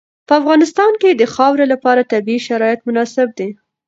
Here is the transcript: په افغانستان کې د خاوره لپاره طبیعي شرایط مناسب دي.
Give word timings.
په 0.27 0.33
افغانستان 0.41 0.91
کې 1.01 1.09
د 1.13 1.23
خاوره 1.35 1.65
لپاره 1.73 2.09
طبیعي 2.13 2.39
شرایط 2.47 2.79
مناسب 2.87 3.27
دي. 3.37 3.49